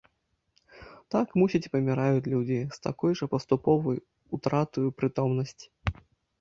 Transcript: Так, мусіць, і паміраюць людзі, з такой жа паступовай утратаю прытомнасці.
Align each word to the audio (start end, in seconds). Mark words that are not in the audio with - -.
Так, 1.15 1.35
мусіць, 1.41 1.61
і 1.69 1.73
паміраюць 1.75 2.29
людзі, 2.33 2.57
з 2.79 2.83
такой 2.87 3.11
жа 3.21 3.25
паступовай 3.35 4.03
утратаю 4.39 4.87
прытомнасці. 5.03 5.67